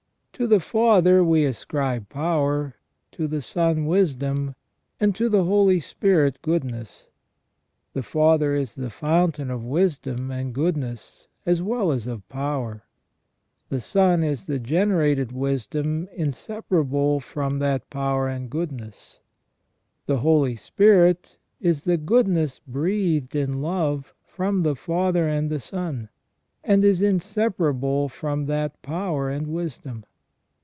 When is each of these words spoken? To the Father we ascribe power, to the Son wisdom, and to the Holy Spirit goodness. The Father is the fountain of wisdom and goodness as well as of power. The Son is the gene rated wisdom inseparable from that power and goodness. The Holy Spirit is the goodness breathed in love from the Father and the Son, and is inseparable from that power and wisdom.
To 0.33 0.47
the 0.47 0.59
Father 0.59 1.23
we 1.23 1.45
ascribe 1.45 2.09
power, 2.09 2.73
to 3.11 3.27
the 3.27 3.43
Son 3.43 3.85
wisdom, 3.85 4.55
and 4.99 5.13
to 5.13 5.29
the 5.29 5.43
Holy 5.43 5.79
Spirit 5.79 6.39
goodness. 6.41 7.09
The 7.93 8.01
Father 8.01 8.55
is 8.55 8.73
the 8.73 8.89
fountain 8.89 9.51
of 9.51 9.63
wisdom 9.63 10.31
and 10.31 10.51
goodness 10.51 11.27
as 11.45 11.61
well 11.61 11.91
as 11.91 12.07
of 12.07 12.27
power. 12.27 12.85
The 13.69 13.79
Son 13.79 14.23
is 14.23 14.47
the 14.47 14.57
gene 14.57 14.89
rated 14.89 15.31
wisdom 15.31 16.07
inseparable 16.11 17.19
from 17.19 17.59
that 17.59 17.87
power 17.91 18.27
and 18.27 18.49
goodness. 18.49 19.19
The 20.07 20.17
Holy 20.17 20.55
Spirit 20.55 21.37
is 21.59 21.83
the 21.83 21.97
goodness 21.97 22.59
breathed 22.67 23.35
in 23.35 23.61
love 23.61 24.15
from 24.25 24.63
the 24.63 24.75
Father 24.75 25.27
and 25.27 25.51
the 25.51 25.59
Son, 25.59 26.09
and 26.63 26.83
is 26.83 27.03
inseparable 27.03 28.09
from 28.09 28.47
that 28.47 28.81
power 28.81 29.29
and 29.29 29.45
wisdom. 29.45 30.03